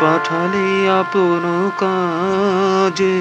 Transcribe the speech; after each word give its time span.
পাঠালে 0.00 0.90
আপন 1.00 1.70
কাজে। 1.78 3.18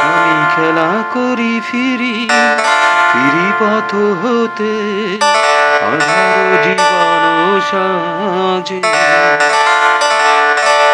আমি 0.00 0.54
খেলা 0.54 1.02
করি 1.14 1.60
ফিরি 1.70 2.28
ফিরি 3.12 3.48
পথ 3.58 3.94
হতে। 3.94 4.74
আধার 5.86 6.62
জীবন 6.64 7.60
সাজে। 7.70 8.80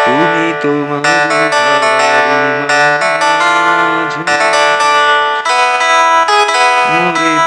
তুমি 0.05 0.53
তোমার 0.61 1.51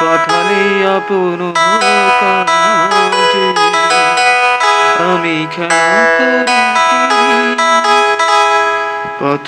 পাঠালে 0.00 0.62
আপন 0.96 1.52
কাজে। 2.20 3.54
আমি 5.12 5.46
খেলা 5.50 6.06
করি 6.18 6.93
পথ 9.20 9.46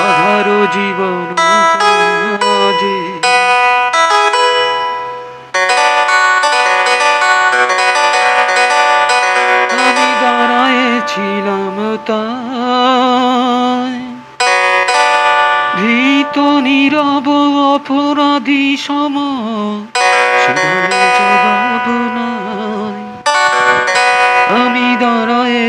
আধার 0.00 0.48
জীবন 0.74 1.26
সাজে 2.44 2.98
আমি 9.78 10.08
দাঁড়ায়েছিলাম 10.22 11.76
তাই। 12.08 13.94
ভীত 15.76 16.36
নীরব 16.66 17.26
অপরাধী 17.72 18.66
সম 18.76 19.14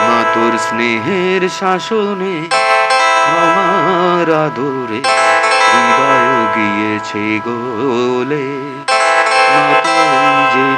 মাতুর 0.00 0.52
স্নেহের 0.58 1.42
শাসনে 1.60 2.34
আমার 3.36 4.28
আদরে 4.44 5.00
হৃদয় 5.70 6.32
গিয়েছে 6.56 7.24
গোলে। 7.46 8.46
মাতুই 9.52 10.36
যে 10.54 10.68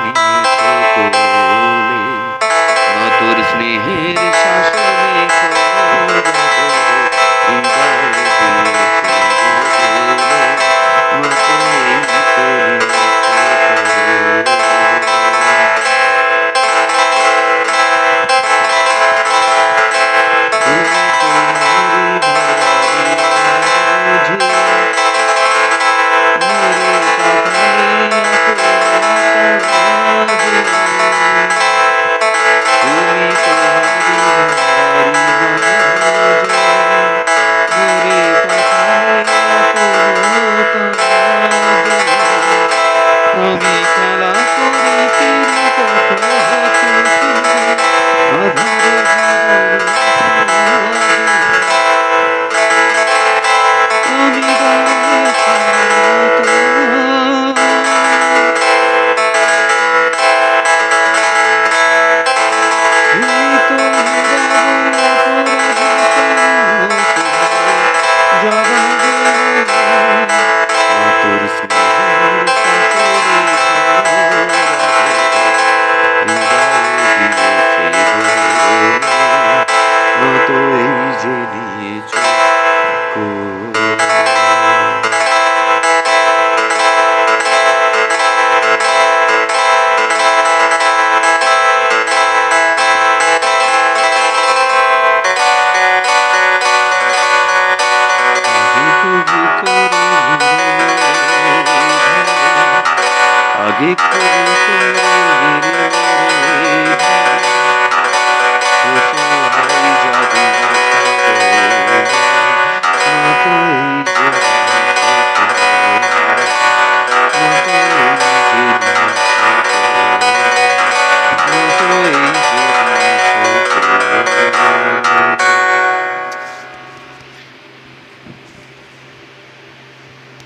Victory. 103.78 104.18